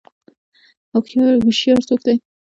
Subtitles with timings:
[1.43, 2.15] هوشیار څوک دی؟